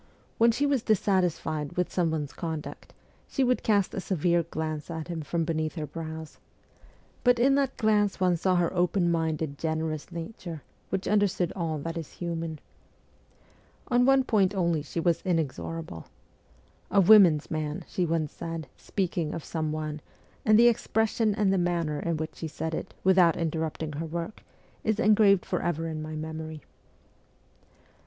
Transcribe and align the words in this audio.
When 0.39 0.51
she 0.51 0.65
was 0.65 0.81
dissatisfied 0.81 1.73
with 1.77 1.93
some 1.93 2.09
one's 2.09 2.33
conduct, 2.33 2.91
she 3.27 3.43
would 3.43 3.61
cast 3.61 3.93
a 3.93 3.99
severe 4.01 4.41
glance 4.41 4.89
at 4.89 5.09
him 5.09 5.21
from 5.21 5.45
beneath 5.45 5.75
her 5.75 5.85
brows; 5.85 6.39
but 7.23 7.37
in 7.37 7.53
that 7.53 7.77
glance 7.77 8.19
one 8.19 8.35
saw 8.35 8.55
her 8.55 8.73
open 8.73 9.11
minded, 9.11 9.59
generous 9.59 10.11
nature, 10.11 10.63
which 10.89 11.07
understood 11.07 11.53
all 11.55 11.77
that 11.77 11.99
is 11.99 12.13
human. 12.13 12.57
On 13.89 14.03
one 14.03 14.23
point 14.23 14.55
only 14.55 14.81
she 14.81 14.99
was 14.99 15.21
inexorable.' 15.21 16.07
A 16.89 16.99
women's 16.99 17.51
man,' 17.51 17.85
she 17.87 18.03
once 18.03 18.31
said, 18.33 18.65
speaking 18.75 19.35
of 19.35 19.45
some 19.45 19.71
one, 19.71 20.01
and 20.43 20.57
the 20.57 20.67
expression 20.67 21.35
and 21.35 21.53
the 21.53 21.59
manner 21.59 21.99
in 21.99 22.17
which 22.17 22.37
she 22.37 22.47
said 22.47 22.73
it, 22.73 22.95
without 23.03 23.37
interrupt 23.37 23.83
ing 23.83 23.91
her 23.93 24.05
work, 24.07 24.41
is 24.83 24.99
engraved 24.99 25.45
for 25.45 25.61
ever 25.61 25.87
in 25.87 26.01
my 26.01 26.15
memory. 26.15 26.63